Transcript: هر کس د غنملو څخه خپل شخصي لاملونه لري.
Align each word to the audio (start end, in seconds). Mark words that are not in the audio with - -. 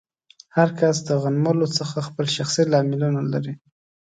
هر 0.55 0.69
کس 0.79 0.95
د 1.07 1.09
غنملو 1.23 1.67
څخه 1.77 1.97
خپل 2.07 2.25
شخصي 2.35 2.63
لاملونه 2.71 3.21
لري. 3.33 3.53